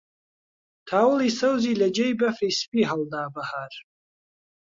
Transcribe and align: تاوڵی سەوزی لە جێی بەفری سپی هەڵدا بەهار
تاوڵی 0.87 1.29
سەوزی 1.39 1.79
لە 1.81 1.87
جێی 1.95 2.17
بەفری 2.19 2.57
سپی 2.59 2.87
هەڵدا 2.91 3.23
بەهار 3.35 3.73